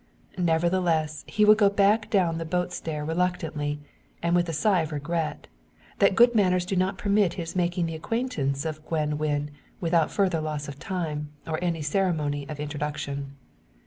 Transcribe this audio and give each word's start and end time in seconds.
Nevertheless, 0.39 1.23
he 1.27 1.45
would 1.45 1.59
go 1.59 1.69
back 1.69 2.09
down 2.09 2.39
the 2.39 2.43
boat 2.43 2.73
stair 2.73 3.05
reluctantly, 3.05 3.79
and 4.23 4.35
with 4.35 4.49
a 4.49 4.51
sigh 4.51 4.81
of 4.81 4.91
regret, 4.91 5.45
that 5.99 6.15
good 6.15 6.33
manners 6.33 6.65
do 6.65 6.75
not 6.75 6.97
permit 6.97 7.33
his 7.35 7.55
making 7.55 7.85
the 7.85 7.93
acquaintance 7.93 8.65
of 8.65 8.83
Gwen 8.87 9.19
Wynn 9.19 9.51
without 9.79 10.09
further 10.09 10.41
loss 10.41 10.67
of 10.67 10.79
time, 10.79 11.29
or 11.45 11.63
any 11.63 11.83
ceremony 11.83 12.47
of 12.49 12.59
introduction. 12.59 13.35